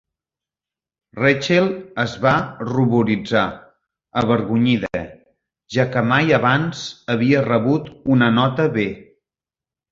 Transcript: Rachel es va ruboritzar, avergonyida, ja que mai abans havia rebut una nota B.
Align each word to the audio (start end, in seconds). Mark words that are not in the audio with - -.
Rachel 1.23 1.67
es 2.03 2.15
va 2.23 2.31
ruboritzar, 2.69 3.43
avergonyida, 4.23 5.05
ja 5.77 5.87
que 5.93 6.05
mai 6.15 6.37
abans 6.41 6.83
havia 7.17 7.47
rebut 7.53 7.97
una 8.19 8.35
nota 8.43 8.71
B. 8.81 8.91